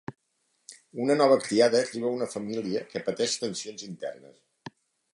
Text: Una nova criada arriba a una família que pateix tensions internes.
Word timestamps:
Una 1.03 1.17
nova 1.19 1.37
criada 1.43 1.79
arriba 1.83 2.09
a 2.13 2.15
una 2.21 2.31
família 2.33 2.83
que 2.95 3.05
pateix 3.11 3.39
tensions 3.45 3.89
internes. 3.93 4.79